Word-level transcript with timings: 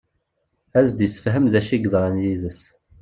Ad 0.77 0.83
as-d-isefhem 0.85 1.45
d 1.53 1.55
acu 1.59 1.75
yeḍran 1.77 2.15
d 2.21 2.23
yid-s. 2.23 2.61